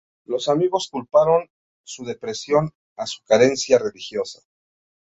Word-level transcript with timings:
Los 0.25 0.49
amigos 0.49 0.89
culparon 0.91 1.51
su 1.83 2.05
depresión 2.05 2.71
a 2.97 3.05
su 3.05 3.23
carencia 3.23 3.77
religiosa. 3.77 4.39